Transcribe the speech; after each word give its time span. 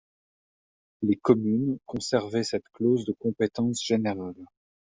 Les 1.03 1.15
communes 1.17 1.77
conservaient 1.85 2.43
cette 2.43 2.67
clause 2.73 3.05
de 3.05 3.13
compétence 3.19 3.85
générale. 3.85 4.47